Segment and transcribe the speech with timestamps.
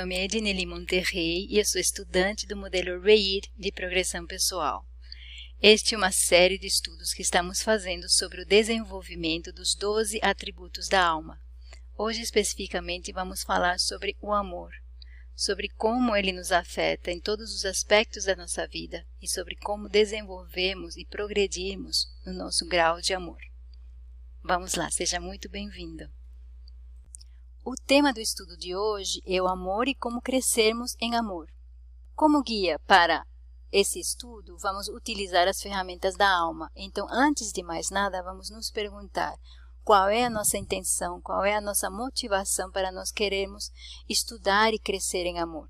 [0.00, 4.86] nome é Edneli Monterrey e eu sou estudante do modelo REID de progressão pessoal.
[5.60, 10.86] Este é uma série de estudos que estamos fazendo sobre o desenvolvimento dos 12 atributos
[10.88, 11.42] da alma.
[11.96, 14.70] Hoje, especificamente, vamos falar sobre o amor,
[15.34, 19.88] sobre como ele nos afeta em todos os aspectos da nossa vida e sobre como
[19.88, 23.40] desenvolvemos e progredirmos no nosso grau de amor.
[24.44, 26.08] Vamos lá, seja muito bem-vindo.
[27.70, 31.52] O tema do estudo de hoje é o amor e como crescermos em amor.
[32.14, 33.26] Como guia para
[33.70, 36.70] esse estudo, vamos utilizar as ferramentas da alma.
[36.74, 39.36] Então, antes de mais nada, vamos nos perguntar
[39.84, 43.70] qual é a nossa intenção, qual é a nossa motivação para nós querermos
[44.08, 45.68] estudar e crescer em amor.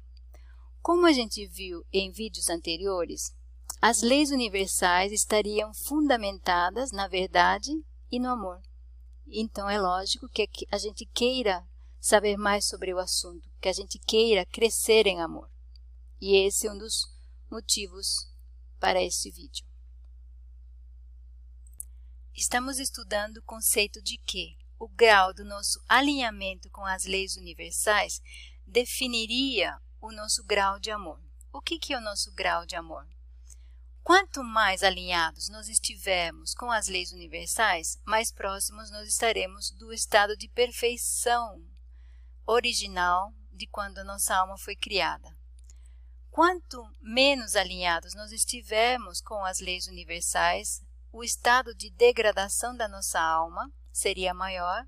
[0.80, 3.34] Como a gente viu em vídeos anteriores,
[3.82, 7.72] as leis universais estariam fundamentadas na verdade
[8.08, 8.60] e no amor.
[9.26, 11.66] Então é lógico que a gente queira
[12.08, 15.50] saber mais sobre o assunto, que a gente queira crescer em amor.
[16.18, 17.14] E esse é um dos
[17.50, 18.32] motivos
[18.80, 19.66] para esse vídeo.
[22.34, 28.22] Estamos estudando o conceito de que o grau do nosso alinhamento com as leis universais
[28.66, 31.20] definiria o nosso grau de amor.
[31.52, 33.06] O que, que é o nosso grau de amor?
[34.02, 40.36] Quanto mais alinhados nós estivermos com as leis universais, mais próximos nós estaremos do estado
[40.36, 41.62] de perfeição
[42.50, 45.36] original de quando nossa alma foi criada.
[46.30, 50.82] Quanto menos alinhados nós estivermos com as leis universais,
[51.12, 54.86] o estado de degradação da nossa alma seria maior,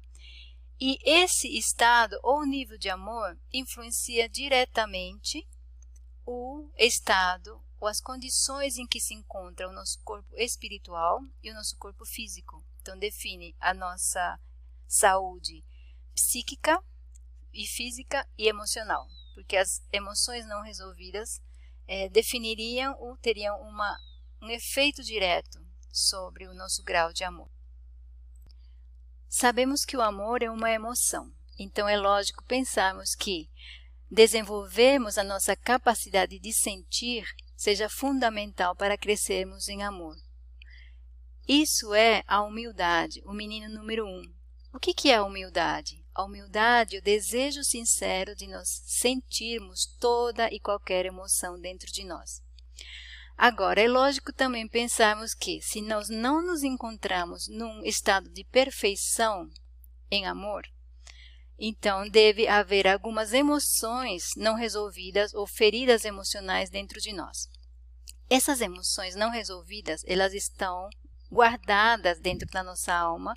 [0.80, 5.46] e esse estado ou nível de amor influencia diretamente
[6.24, 11.54] o estado ou as condições em que se encontra o nosso corpo espiritual e o
[11.54, 12.64] nosso corpo físico.
[12.80, 14.40] Então, define a nossa
[14.86, 15.62] saúde
[16.14, 16.82] psíquica,
[17.52, 21.40] e física e emocional, porque as emoções não resolvidas
[21.86, 23.98] é, definiriam ou teriam uma,
[24.40, 25.60] um efeito direto
[25.92, 27.50] sobre o nosso grau de amor.
[29.28, 33.48] Sabemos que o amor é uma emoção, então é lógico pensarmos que
[34.10, 37.24] desenvolvermos a nossa capacidade de sentir
[37.56, 40.16] seja fundamental para crescermos em amor.
[41.46, 44.22] Isso é a humildade, o menino número um.
[44.72, 45.99] O que, que é a humildade?
[46.14, 52.42] A humildade, o desejo sincero de nós sentirmos toda e qualquer emoção dentro de nós.
[53.36, 59.48] Agora, é lógico também pensarmos que, se nós não nos encontramos num estado de perfeição
[60.10, 60.66] em amor,
[61.58, 67.48] então deve haver algumas emoções não resolvidas ou feridas emocionais dentro de nós.
[68.28, 70.88] Essas emoções não resolvidas, elas estão
[71.30, 73.32] guardadas dentro da nossa alma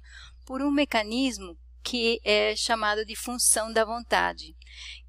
[0.45, 4.55] por um mecanismo que é chamado de função da vontade,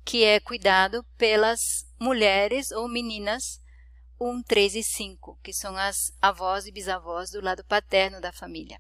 [0.04, 3.60] que é cuidado pelas mulheres ou meninas
[4.20, 8.78] 1, 3 e 5, que são as avós e bisavós do lado paterno da família.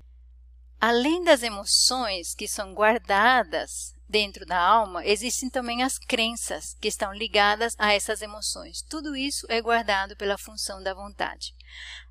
[0.80, 7.12] Além das emoções que são guardadas dentro da alma, existem também as crenças que estão
[7.12, 8.82] ligadas a essas emoções.
[8.82, 11.54] Tudo isso é guardado pela função da vontade.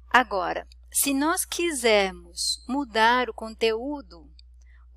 [0.09, 4.32] Agora, se nós quisermos mudar o conteúdo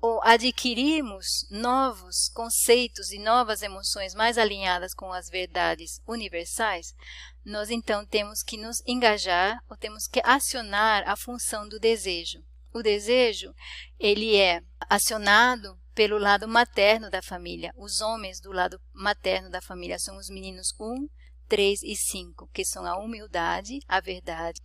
[0.07, 6.95] ou adquirirmos novos conceitos e novas emoções mais alinhadas com as verdades universais,
[7.43, 12.41] nós então temos que nos engajar ou temos que acionar a função do desejo.
[12.73, 13.53] O desejo,
[13.99, 17.73] ele é acionado pelo lado materno da família.
[17.75, 21.09] Os homens do lado materno da família são os meninos 1,
[21.47, 24.61] 3 e 5, que são a humildade, a verdade.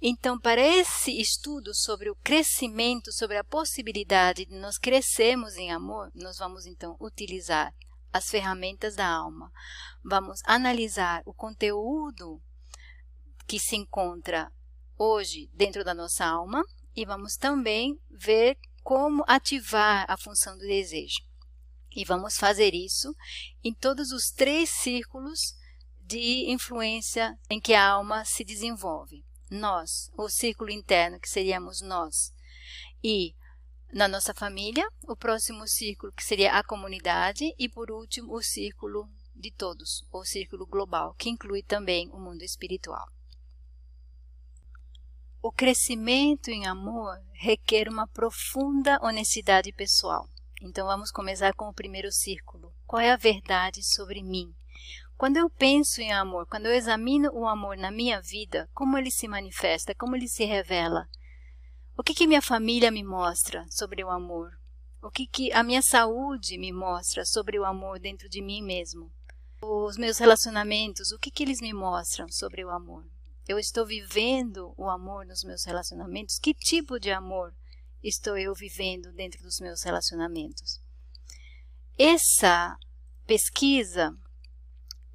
[0.00, 6.10] Então, para esse estudo sobre o crescimento, sobre a possibilidade de nós crescermos em amor,
[6.14, 7.74] nós vamos então utilizar
[8.12, 9.50] as ferramentas da alma.
[10.02, 12.40] Vamos analisar o conteúdo
[13.46, 14.52] que se encontra
[14.96, 21.22] hoje dentro da nossa alma e vamos também ver como ativar a função do desejo.
[21.94, 23.14] E vamos fazer isso
[23.62, 25.56] em todos os três círculos
[26.06, 29.24] de influência em que a alma se desenvolve.
[29.50, 32.32] Nós, o círculo interno, que seríamos nós,
[33.02, 33.34] e
[33.92, 39.08] na nossa família, o próximo círculo, que seria a comunidade, e por último, o círculo
[39.34, 43.06] de todos, o círculo global, que inclui também o mundo espiritual.
[45.40, 50.26] O crescimento em amor requer uma profunda honestidade pessoal.
[50.62, 52.74] Então vamos começar com o primeiro círculo.
[52.86, 54.54] Qual é a verdade sobre mim?
[55.16, 59.10] Quando eu penso em amor, quando eu examino o amor na minha vida, como ele
[59.10, 61.08] se manifesta, como ele se revela?
[61.96, 64.58] O que, que minha família me mostra sobre o amor?
[65.00, 69.12] O que, que a minha saúde me mostra sobre o amor dentro de mim mesmo?
[69.62, 73.04] Os meus relacionamentos, o que, que eles me mostram sobre o amor?
[73.46, 76.38] Eu estou vivendo o amor nos meus relacionamentos?
[76.38, 77.54] Que tipo de amor
[78.02, 80.80] estou eu vivendo dentro dos meus relacionamentos?
[81.96, 82.76] Essa
[83.26, 84.16] pesquisa,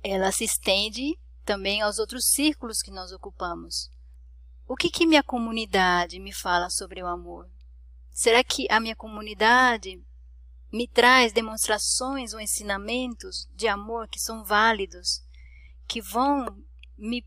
[0.04, 3.90] ela se estende também aos outros círculos que nós ocupamos.
[4.68, 7.50] O que, que minha comunidade me fala sobre o amor?
[8.12, 10.04] Será que a minha comunidade
[10.72, 15.24] me traz demonstrações ou ensinamentos de amor que são válidos,
[15.88, 16.46] que vão
[16.98, 17.26] me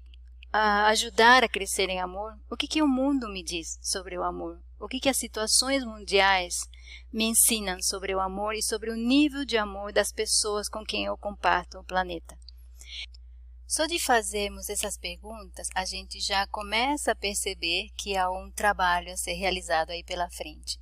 [0.53, 2.39] ajudar a crescer em amor?
[2.49, 4.63] O que, que o mundo me diz sobre o amor?
[4.79, 6.69] O que, que as situações mundiais
[7.13, 11.07] me ensinam sobre o amor e sobre o nível de amor das pessoas com quem
[11.07, 12.39] eu comparto o planeta?
[13.73, 19.11] Só de fazermos essas perguntas, a gente já começa a perceber que há um trabalho
[19.11, 20.79] a ser realizado aí pela frente.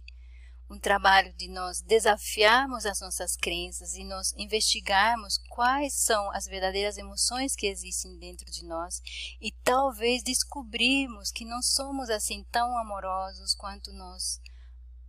[0.69, 6.99] Um trabalho de nós desafiarmos as nossas crenças e nós investigarmos quais são as verdadeiras
[6.99, 9.01] emoções que existem dentro de nós
[9.41, 14.41] e talvez descobrirmos que não somos assim tão amorosos quanto nós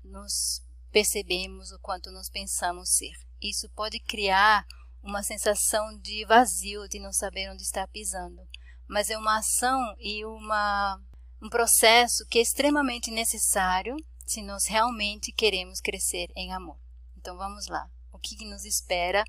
[0.04, 3.16] nos percebemos ou quanto nós pensamos ser.
[3.42, 4.68] Isso pode criar
[5.04, 8.42] uma sensação de vazio, de não saber onde está pisando.
[8.88, 11.00] Mas é uma ação e uma,
[11.42, 13.96] um processo que é extremamente necessário
[14.26, 16.80] se nós realmente queremos crescer em amor.
[17.18, 17.90] Então vamos lá.
[18.12, 19.24] O que nos espera?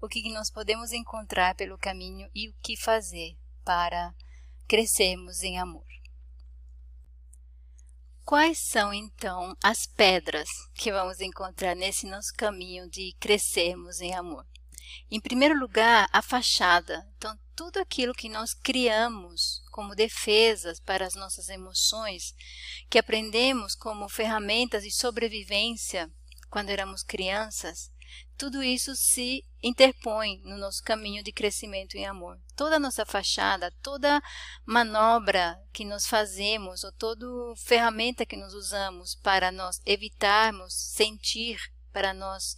[0.00, 4.14] O que nós podemos encontrar pelo caminho e o que fazer para
[4.68, 5.84] crescermos em amor?
[8.24, 14.46] Quais são então as pedras que vamos encontrar nesse nosso caminho de crescermos em amor?
[15.10, 17.06] Em primeiro lugar, a fachada.
[17.16, 22.34] Então, tudo aquilo que nós criamos como defesas para as nossas emoções,
[22.90, 26.10] que aprendemos como ferramentas de sobrevivência
[26.50, 27.90] quando éramos crianças,
[28.36, 32.38] tudo isso se interpõe no nosso caminho de crescimento em amor.
[32.54, 34.22] Toda nossa fachada, toda
[34.66, 37.26] manobra que nós fazemos, ou toda
[37.56, 41.58] ferramenta que nós usamos para nós evitarmos sentir,
[41.92, 42.56] para nós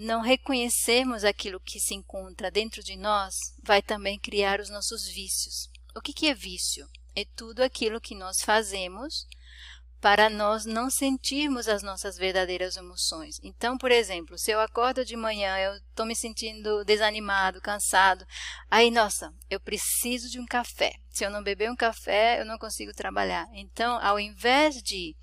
[0.00, 5.68] não reconhecermos aquilo que se encontra dentro de nós, vai também criar os nossos vícios.
[5.94, 6.88] O que, que é vício?
[7.14, 9.26] É tudo aquilo que nós fazemos
[10.00, 13.38] para nós não sentirmos as nossas verdadeiras emoções.
[13.42, 18.24] Então, por exemplo, se eu acordo de manhã, eu estou me sentindo desanimado, cansado,
[18.70, 20.94] aí, nossa, eu preciso de um café.
[21.10, 23.46] Se eu não beber um café, eu não consigo trabalhar.
[23.52, 25.14] Então, ao invés de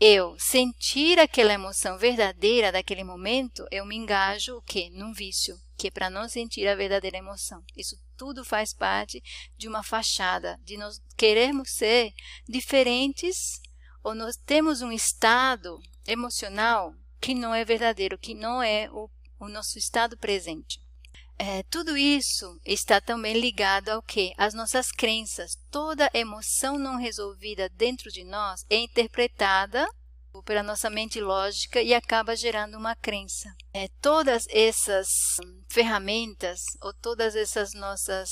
[0.00, 4.88] eu sentir aquela emoção verdadeira daquele momento, eu me engajo o quê?
[4.94, 7.62] Num vício, que é para não sentir a verdadeira emoção.
[7.76, 9.22] Isso tudo faz parte
[9.58, 12.14] de uma fachada, de nós queremos ser
[12.48, 13.60] diferentes
[14.02, 19.48] ou nós temos um estado emocional que não é verdadeiro, que não é o, o
[19.48, 20.80] nosso estado presente.
[21.42, 24.34] É, tudo isso está também ligado ao que?
[24.36, 25.56] As nossas crenças.
[25.70, 29.88] Toda emoção não resolvida dentro de nós é interpretada
[30.44, 33.48] pela nossa mente lógica e acaba gerando uma crença.
[33.72, 35.08] É, todas essas
[35.70, 38.28] ferramentas ou todas essas nossas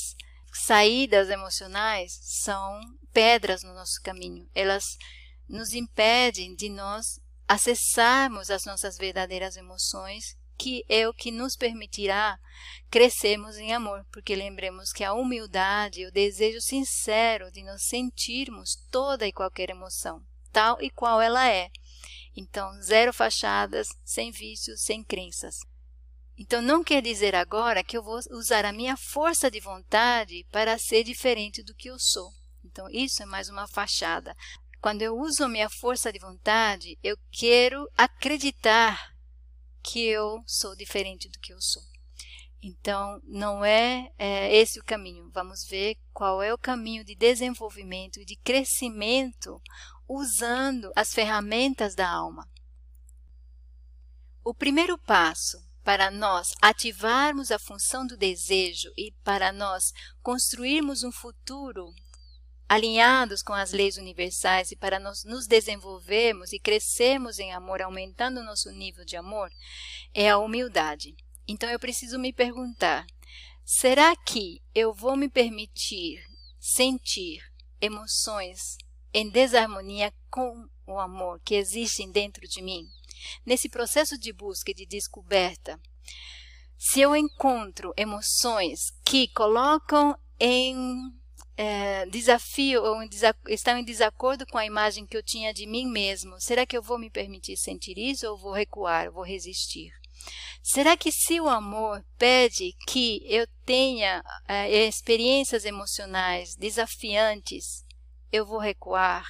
[0.53, 2.79] saídas emocionais são
[3.11, 4.47] pedras no nosso caminho.
[4.53, 4.83] Elas
[5.47, 12.37] nos impedem de nós acessarmos as nossas verdadeiras emoções que é o que nos permitirá
[12.91, 19.25] crescermos em amor, porque lembremos que a humildade, o desejo sincero de nos sentirmos toda
[19.25, 21.69] e qualquer emoção, tal e qual ela é.
[22.35, 25.59] Então, zero fachadas, sem vícios, sem crenças.
[26.37, 30.77] Então, não quer dizer agora que eu vou usar a minha força de vontade para
[30.77, 32.31] ser diferente do que eu sou.
[32.65, 34.35] Então, isso é mais uma fachada.
[34.81, 39.18] Quando eu uso a minha força de vontade, eu quero acreditar
[39.81, 41.83] que eu sou diferente do que eu sou.
[42.61, 45.29] Então, não é, é, esse o caminho.
[45.33, 49.61] Vamos ver qual é o caminho de desenvolvimento e de crescimento
[50.07, 52.49] usando as ferramentas da alma.
[54.43, 61.11] O primeiro passo para nós ativarmos a função do desejo e para nós construirmos um
[61.11, 61.93] futuro
[62.69, 68.39] alinhados com as leis universais e para nós nos desenvolvermos e crescermos em amor, aumentando
[68.39, 69.51] o nosso nível de amor,
[70.13, 71.15] é a humildade.
[71.47, 73.07] Então eu preciso me perguntar:
[73.65, 76.23] será que eu vou me permitir
[76.59, 77.41] sentir
[77.81, 78.77] emoções
[79.11, 82.85] em desarmonia com o amor que existem dentro de mim?
[83.43, 85.81] Nesse processo de busca e de descoberta,
[86.77, 91.18] se eu encontro emoções que colocam em
[91.61, 92.95] é, desafio ou
[93.49, 96.81] estão em desacordo com a imagem que eu tinha de mim mesmo, será que eu
[96.81, 99.91] vou me permitir sentir isso ou vou recuar, vou resistir?
[100.63, 107.83] Será que se o amor pede que eu tenha é, experiências emocionais desafiantes,
[108.31, 109.29] eu vou recuar?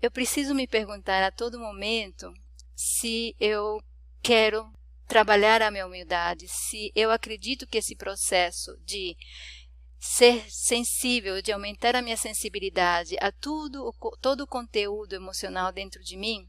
[0.00, 2.32] Eu preciso me perguntar a todo momento
[2.76, 3.82] se eu
[4.22, 4.72] quero
[5.08, 9.16] trabalhar a minha humildade, se eu acredito que esse processo de
[9.98, 16.16] ser sensível, de aumentar a minha sensibilidade a tudo, todo o conteúdo emocional dentro de
[16.16, 16.48] mim,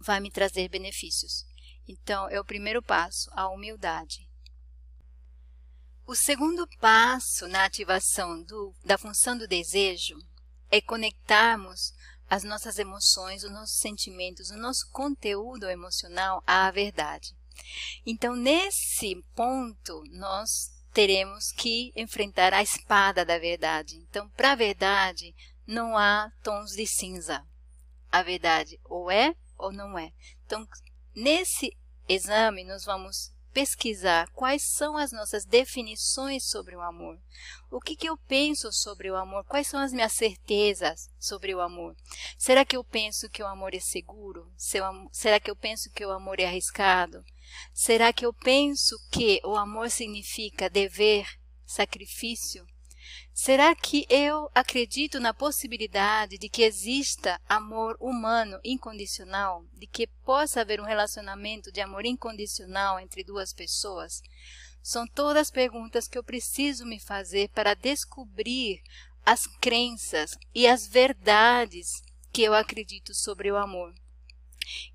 [0.00, 1.46] vai me trazer benefícios.
[1.88, 4.28] Então, é o primeiro passo, a humildade.
[6.06, 10.16] O segundo passo na ativação do, da função do desejo
[10.70, 11.94] é conectarmos
[12.28, 17.36] as nossas emoções, os nossos sentimentos, o nosso conteúdo emocional à verdade.
[18.04, 23.98] Então, nesse ponto, nós teremos que enfrentar a espada da verdade.
[24.08, 25.34] Então, para a verdade,
[25.66, 27.44] não há tons de cinza.
[28.10, 30.10] A verdade ou é ou não é.
[30.46, 30.66] Então,
[31.14, 31.76] nesse
[32.08, 37.18] exame, nós vamos pesquisar quais são as nossas definições sobre o amor.
[37.70, 39.44] O que, que eu penso sobre o amor?
[39.44, 41.96] Quais são as minhas certezas sobre o amor?
[42.36, 44.52] Será que eu penso que o amor é seguro?
[45.10, 47.24] Será que eu penso que o amor é arriscado?
[47.72, 51.26] Será que eu penso que o amor significa dever,
[51.64, 52.66] sacrifício?
[53.38, 60.62] Será que eu acredito na possibilidade de que exista amor humano incondicional, de que possa
[60.62, 64.22] haver um relacionamento de amor incondicional entre duas pessoas?
[64.82, 68.82] São todas perguntas que eu preciso me fazer para descobrir
[69.22, 72.02] as crenças e as verdades
[72.32, 73.92] que eu acredito sobre o amor.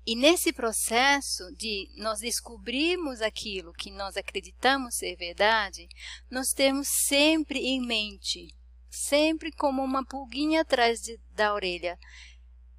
[0.06, 5.88] E nesse processo de nós descobrirmos aquilo que nós acreditamos ser verdade,
[6.30, 8.54] nós temos sempre em mente,
[8.90, 11.98] sempre como uma pulguinha atrás de, da orelha,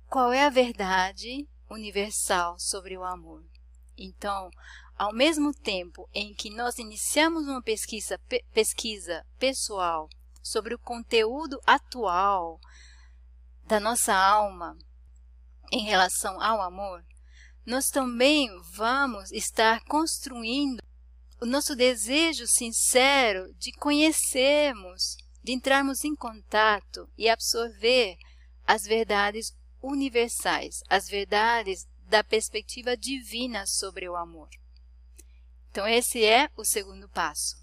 [0.08, 3.44] qual é a verdade universal sobre o amor.
[3.98, 4.50] Então,
[4.98, 10.08] ao mesmo tempo em que nós iniciamos uma pesquisa, pe, pesquisa pessoal
[10.42, 12.60] sobre o conteúdo atual
[13.66, 14.78] da nossa alma,
[15.72, 17.04] em relação ao amor,
[17.66, 20.82] nós também vamos estar construindo
[21.42, 28.18] o nosso desejo sincero de conhecermos, de entrarmos em contato e absorver
[28.66, 34.50] as verdades universais, as verdades da perspectiva divina sobre o amor.
[35.70, 37.63] Então, esse é o segundo passo.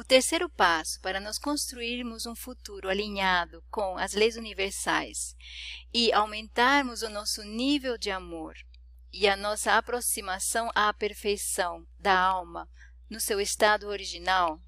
[0.00, 5.36] O terceiro passo para nós construirmos um futuro alinhado com as leis universais
[5.92, 8.56] e aumentarmos o nosso nível de amor
[9.12, 12.66] e a nossa aproximação à perfeição da alma
[13.10, 14.58] no seu estado original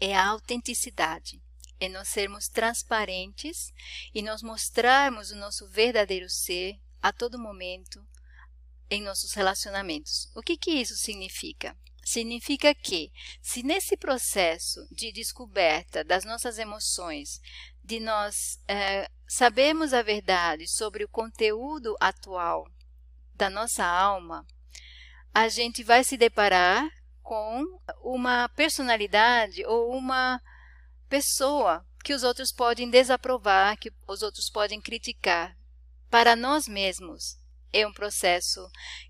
[0.00, 1.40] é a autenticidade.
[1.78, 3.72] É nós sermos transparentes
[4.12, 8.04] e nós mostrarmos o nosso verdadeiro ser a todo momento
[8.90, 10.28] em nossos relacionamentos.
[10.34, 11.78] O que, que isso significa?
[12.08, 13.12] Significa que,
[13.42, 17.38] se nesse processo de descoberta das nossas emoções,
[17.84, 22.66] de nós é, sabermos a verdade sobre o conteúdo atual
[23.34, 24.46] da nossa alma,
[25.34, 26.88] a gente vai se deparar
[27.22, 27.62] com
[28.02, 30.40] uma personalidade ou uma
[31.10, 35.54] pessoa que os outros podem desaprovar, que os outros podem criticar.
[36.08, 37.38] Para nós mesmos
[37.70, 38.66] é um processo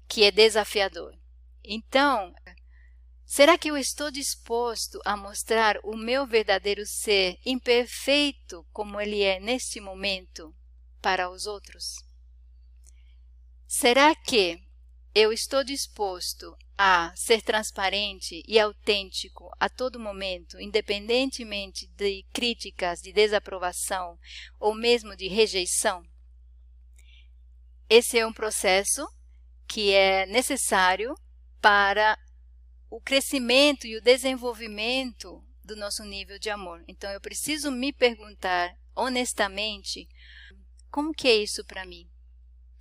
[0.08, 1.16] que é desafiador.
[1.62, 2.34] Então,
[3.30, 9.38] Será que eu estou disposto a mostrar o meu verdadeiro ser imperfeito como ele é
[9.38, 10.56] neste momento
[11.02, 11.97] para os outros?
[13.66, 14.58] Será que
[15.14, 23.12] eu estou disposto a ser transparente e autêntico a todo momento, independentemente de críticas, de
[23.12, 24.18] desaprovação
[24.58, 26.02] ou mesmo de rejeição?
[27.90, 29.06] Esse é um processo
[29.66, 31.14] que é necessário
[31.61, 32.18] para
[32.90, 36.83] o crescimento e o desenvolvimento do nosso nível de amor.
[36.88, 40.09] Então eu preciso me perguntar honestamente
[40.90, 42.11] como que é isso para mim?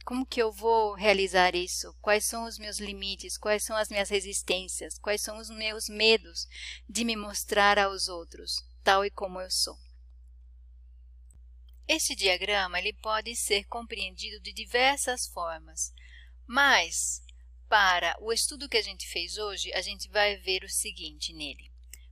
[0.06, 1.94] Como que eu vou realizar isso?
[2.02, 3.38] Quais são os meus limites?
[3.38, 4.98] Quais são as minhas resistências?
[4.98, 6.48] Quais são os meus medos
[6.88, 9.78] de me mostrar aos outros, tal e como eu sou?
[11.86, 15.94] Este diagrama ele pode ser compreendido de diversas formas,
[16.46, 17.22] mas
[17.69, 21.71] para o estudo que a gente fez hoje, a gente vai ver o seguinte nele.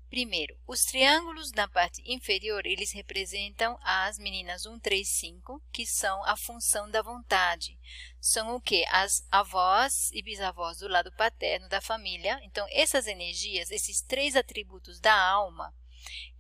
[0.10, 6.24] Primeiro, os triângulos na parte inferior, eles representam as meninas 1, 3, 5, que são
[6.26, 7.78] a função da vontade.
[8.22, 8.86] São o que?
[8.90, 12.40] As avós e bisavós do lado paterno da família.
[12.44, 15.76] Então, essas energias, esses três atributos da alma,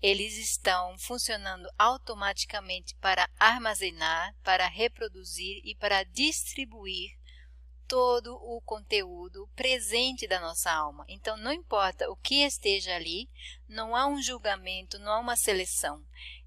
[0.01, 7.11] eles estão funcionando automaticamente para armazenar, para reproduzir e para distribuir
[7.87, 11.05] todo o conteúdo presente da nossa alma.
[11.07, 13.29] Então, não importa o que esteja ali,
[13.67, 16.03] não há um julgamento, não há uma seleção.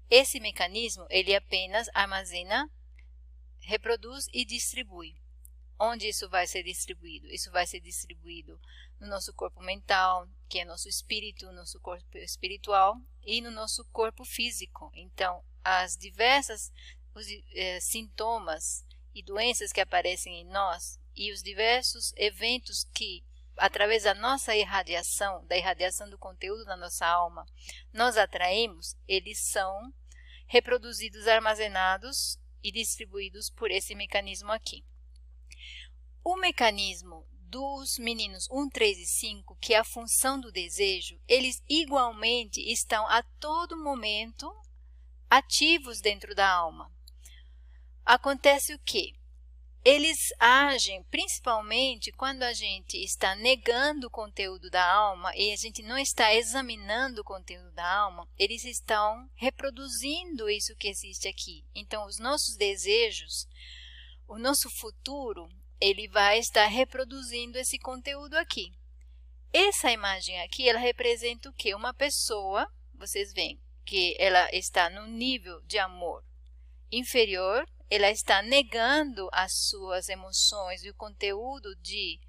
[0.09, 2.69] Esse mecanismo, ele apenas armazena,
[3.59, 5.15] reproduz e distribui.
[5.79, 7.27] Onde isso vai ser distribuído?
[7.27, 8.59] Isso vai ser distribuído
[8.99, 14.25] no nosso corpo mental, que é nosso espírito, nosso corpo espiritual, e no nosso corpo
[14.25, 14.91] físico.
[14.93, 16.71] Então, as diversas
[17.15, 23.25] os, eh, sintomas e doenças que aparecem em nós e os diversos eventos que,
[23.57, 27.45] através da nossa irradiação, da irradiação do conteúdo da nossa alma,
[27.91, 29.93] nós atraímos, eles são
[30.47, 34.85] reproduzidos, armazenados e distribuídos por esse mecanismo aqui.
[36.23, 41.61] O mecanismo dos meninos 1, 3 e 5, que é a função do desejo, eles
[41.67, 44.49] igualmente estão a todo momento
[45.29, 46.89] ativos dentro da alma.
[48.05, 49.18] Acontece o que?
[49.83, 55.81] Eles agem principalmente quando a gente está negando o conteúdo da alma e a gente
[55.81, 61.63] não está examinando o conteúdo da alma, eles estão reproduzindo isso que existe aqui.
[61.73, 63.47] Então, os nossos desejos,
[64.27, 68.73] o nosso futuro, ele vai estar reproduzindo esse conteúdo aqui.
[69.51, 71.73] Essa imagem aqui, ela representa o que?
[71.73, 76.23] Uma pessoa, vocês veem que ela está no nível de amor
[76.91, 82.19] inferior, ela está negando as suas emoções e o conteúdo de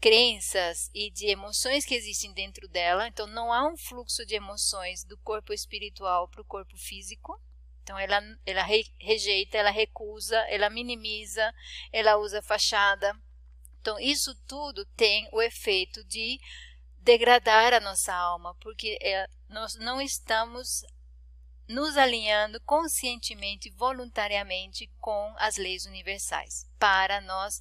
[0.00, 3.06] crenças e de emoções que existem dentro dela.
[3.06, 7.40] Então, não há um fluxo de emoções do corpo espiritual para o corpo físico.
[7.82, 8.64] Então, ela, ela
[9.00, 11.52] rejeita, ela recusa, ela minimiza,
[11.92, 13.14] ela usa fachada.
[13.80, 16.38] Então, isso tudo tem o efeito de
[16.98, 20.82] degradar a nossa alma, porque é, nós não estamos
[21.68, 27.60] nos alinhando conscientemente, voluntariamente com as leis universais, para nós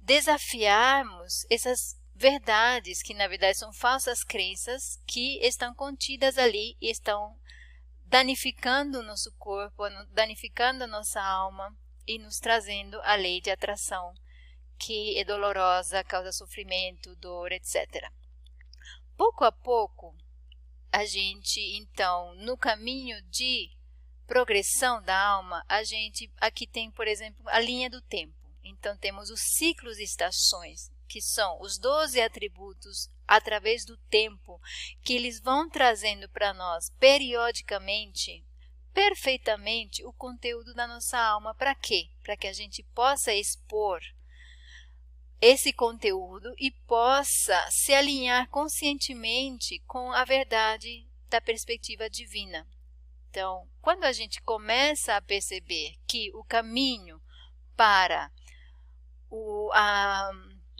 [0.00, 7.38] desafiarmos essas verdades que na verdade são falsas crenças que estão contidas ali e estão
[8.06, 14.14] danificando o nosso corpo, danificando a nossa alma e nos trazendo a lei de atração,
[14.78, 18.10] que é dolorosa, causa sofrimento, dor, etc.
[19.14, 20.16] Pouco a pouco,
[20.92, 23.70] a gente, então, no caminho de
[24.26, 28.34] progressão da alma, a gente aqui tem, por exemplo, a linha do tempo.
[28.62, 34.60] Então, temos os ciclos e estações, que são os 12 atributos através do tempo,
[35.02, 38.44] que eles vão trazendo para nós periodicamente,
[38.92, 41.54] perfeitamente, o conteúdo da nossa alma.
[41.54, 42.10] Para quê?
[42.22, 44.00] Para que a gente possa expor
[45.40, 52.66] esse conteúdo e possa se alinhar conscientemente com a verdade da perspectiva divina.
[53.30, 57.20] Então, quando a gente começa a perceber que o caminho
[57.76, 58.32] para
[59.30, 60.30] o, a,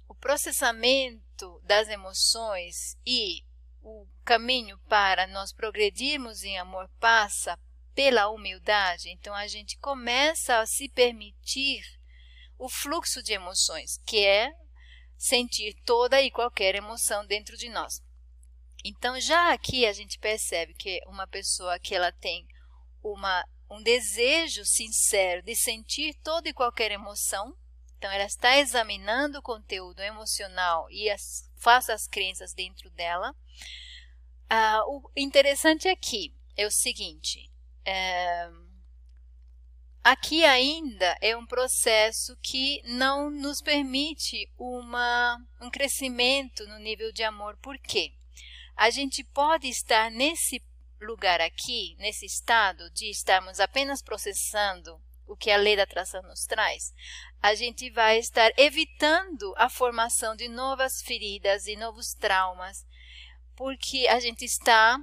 [0.09, 3.45] o processamento das emoções e
[3.83, 7.59] o caminho para nós progredirmos em amor passa
[7.95, 11.98] pela humildade, então a gente começa a se permitir
[12.59, 14.53] o fluxo de emoções, que é
[15.17, 18.03] sentir toda e qualquer emoção dentro de nós.
[18.85, 22.47] Então, já aqui a gente percebe que uma pessoa que ela tem
[23.03, 27.57] uma, um desejo sincero de sentir toda e qualquer emoção,
[27.99, 33.35] então, ela está examinando o conteúdo emocional e as falsas crenças dentro dela.
[34.49, 37.51] Ah, o interessante aqui é o seguinte:
[37.85, 38.49] é,
[40.03, 47.23] aqui ainda é um processo que não nos permite uma, um crescimento no nível de
[47.23, 47.57] amor.
[47.59, 48.13] Por quê?
[48.77, 50.63] A gente pode estar nesse
[51.01, 56.47] lugar aqui, nesse estado de estarmos apenas processando o que a lei da atração nos
[56.47, 56.95] traz,
[57.41, 62.87] a gente vai estar evitando a formação de novas feridas e novos traumas,
[63.55, 64.99] porque a gente está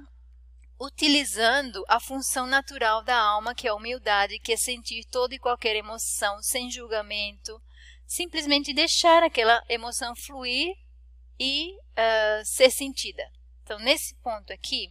[0.78, 5.38] utilizando a função natural da alma, que é a humildade, que é sentir toda e
[5.38, 7.60] qualquer emoção sem julgamento,
[8.06, 10.76] simplesmente deixar aquela emoção fluir
[11.38, 13.24] e uh, ser sentida.
[13.62, 14.88] Então, nesse ponto aqui,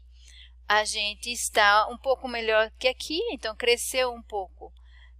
[0.67, 4.73] a gente está um pouco melhor que aqui, então cresceu um pouco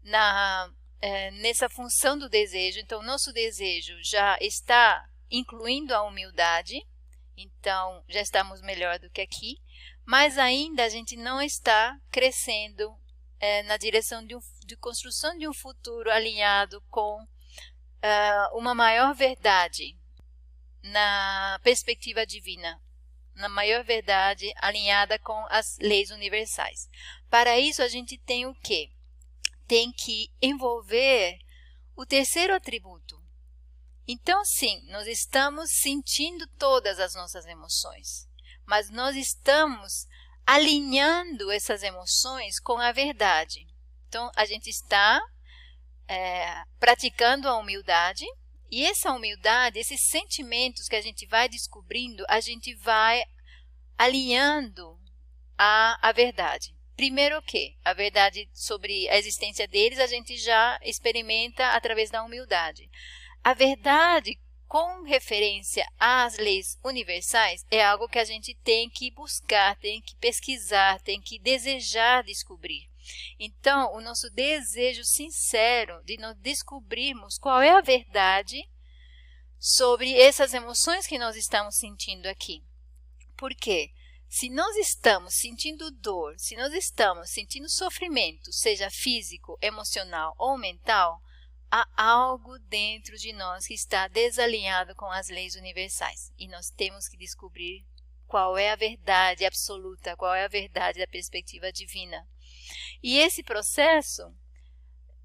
[0.03, 0.69] na
[1.01, 2.79] é, nessa função do desejo.
[2.79, 6.83] Então, nosso desejo já está incluindo a humildade,
[7.37, 9.57] então já estamos melhor do que aqui,
[10.05, 12.95] mas ainda a gente não está crescendo
[13.39, 19.13] é, na direção de, um, de, construção de um futuro alinhado com uh, uma maior
[19.13, 19.97] verdade
[20.83, 22.81] na perspectiva divina,
[23.33, 26.89] na maior verdade alinhada com as leis universais.
[27.29, 28.91] Para isso, a gente tem o quê?
[29.67, 31.39] tem que envolver
[31.95, 33.21] o terceiro atributo.
[34.07, 38.29] Então, sim, nós estamos sentindo todas as nossas emoções,
[38.65, 40.07] mas nós estamos
[40.45, 43.65] alinhando essas emoções com a verdade.
[44.07, 45.21] Então, a gente está
[46.07, 48.25] é, praticando a humildade
[48.71, 53.23] e essa humildade, esses sentimentos que a gente vai descobrindo, a gente vai
[53.97, 54.99] alinhando
[55.57, 56.75] a, a verdade.
[56.95, 57.77] Primeiro o que?
[57.83, 62.89] A verdade sobre a existência deles a gente já experimenta através da humildade.
[63.43, 69.77] A verdade com referência às leis universais é algo que a gente tem que buscar,
[69.77, 72.89] tem que pesquisar, tem que desejar descobrir.
[73.39, 78.67] Então, o nosso desejo sincero de nós descobrirmos qual é a verdade
[79.59, 82.63] sobre essas emoções que nós estamos sentindo aqui.
[83.37, 83.91] Por quê?
[84.27, 91.21] Se nós estamos sentindo dor, se nós estamos sentindo sofrimento, seja físico, emocional ou mental,
[91.71, 97.07] há algo dentro de nós que está desalinhado com as leis universais e nós temos
[97.07, 97.85] que descobrir
[98.27, 102.27] qual é a verdade absoluta, qual é a verdade da perspectiva divina.
[103.01, 104.23] E esse processo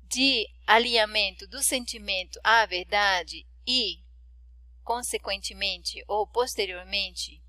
[0.03, 4.05] de alinhamento do sentimento à verdade e,
[4.83, 7.43] consequentemente ou posteriormente,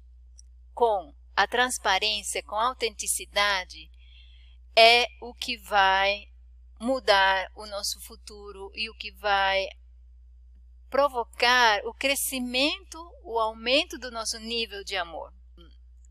[0.74, 3.90] com a transparência, com a autenticidade,
[4.76, 6.31] é o que vai
[6.82, 9.68] mudar o nosso futuro e o que vai
[10.90, 15.32] provocar o crescimento, o aumento do nosso nível de amor,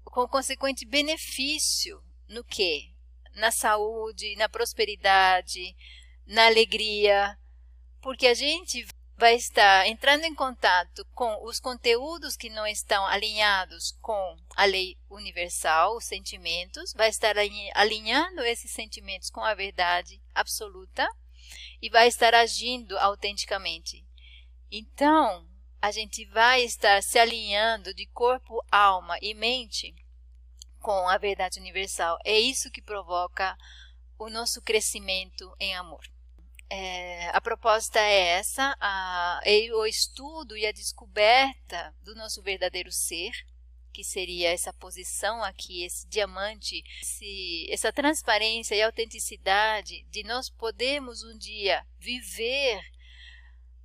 [0.05, 2.95] com consequente benefício no que?
[3.35, 5.77] Na saúde, na prosperidade,
[6.25, 7.37] na alegria,
[8.01, 13.99] porque a gente vai estar entrando em contato com os conteúdos que não estão alinhados
[14.01, 17.35] com a lei universal, os sentimentos, vai estar
[17.75, 21.09] alinhando esses sentimentos com a verdade absoluta
[21.81, 24.07] e vai estar agindo autenticamente.
[24.71, 25.49] Então,
[25.81, 29.95] a gente vai estar se alinhando de corpo, alma e mente
[30.79, 32.19] com a verdade universal.
[32.25, 33.57] É isso que provoca
[34.19, 36.05] o nosso crescimento em amor.
[36.69, 39.41] É, a proposta é essa, a,
[39.75, 43.33] o estudo e a descoberta do nosso verdadeiro ser,
[43.91, 51.23] que seria essa posição aqui, esse diamante, esse, essa transparência e autenticidade de nós podermos
[51.23, 52.81] um dia viver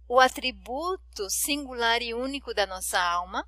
[0.08, 3.48] o atributo singular e único da nossa alma,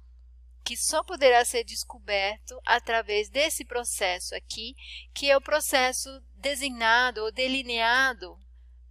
[0.64, 4.76] que só poderá ser descoberto através desse processo aqui,
[5.14, 8.38] que é o processo designado ou delineado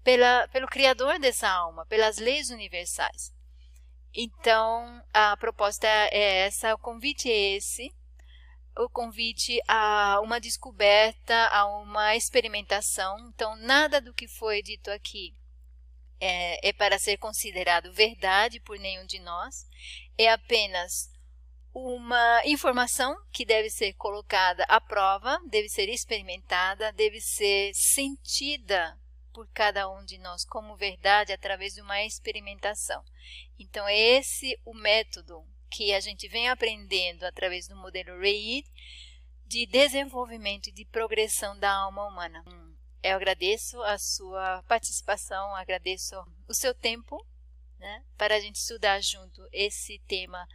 [0.03, 3.36] pela, pelo Criador dessa alma, pelas leis universais.
[4.19, 7.95] Então, a proposta é essa, o convite é esse,
[8.75, 13.19] o convite a uma descoberta, a uma experimentação.
[13.29, 15.35] Então, nada do que foi dito aqui
[16.19, 19.67] é, é para ser considerado verdade por nenhum de nós,
[20.17, 21.11] é apenas
[21.75, 28.99] uma informação que deve ser colocada à prova, deve ser experimentada, deve ser sentida
[29.37, 33.05] por cada um de nós como verdade através de uma experimentação.
[33.59, 38.65] Então, é esse o método que a gente vem aprendendo através do modelo REID
[39.45, 42.43] de desenvolvimento e de progressão da alma humana.
[43.03, 46.17] Eu agradeço a sua participação, agradeço
[46.49, 47.23] o seu tempo
[47.79, 50.49] né, para a gente estudar junto esse tema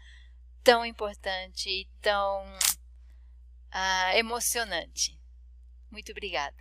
[0.63, 2.43] tão importante e tão
[3.69, 5.21] ah, emocionante.
[5.91, 6.60] Muito obrigada.